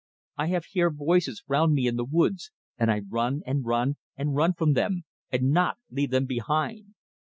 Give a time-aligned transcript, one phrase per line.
[0.35, 4.33] I have hear voices round me in the woods, and I run and run and
[4.35, 6.95] run from them, and not leave them behind.